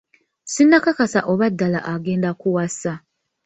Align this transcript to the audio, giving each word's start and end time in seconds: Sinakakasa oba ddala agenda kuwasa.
Sinakakasa 0.53 1.19
oba 1.31 1.47
ddala 1.53 1.79
agenda 1.93 2.29
kuwasa. 2.39 2.93